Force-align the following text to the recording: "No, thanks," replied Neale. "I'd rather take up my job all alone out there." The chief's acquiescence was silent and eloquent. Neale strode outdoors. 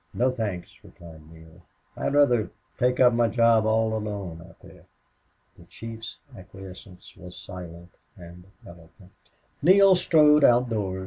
"No, 0.15 0.31
thanks," 0.31 0.83
replied 0.83 1.29
Neale. 1.29 1.61
"I'd 1.95 2.15
rather 2.15 2.49
take 2.79 2.99
up 2.99 3.13
my 3.13 3.27
job 3.27 3.67
all 3.67 3.93
alone 3.95 4.41
out 4.41 4.59
there." 4.59 4.85
The 5.59 5.65
chief's 5.65 6.17
acquiescence 6.35 7.15
was 7.15 7.37
silent 7.37 7.91
and 8.17 8.45
eloquent. 8.65 9.11
Neale 9.61 9.95
strode 9.95 10.43
outdoors. 10.43 10.99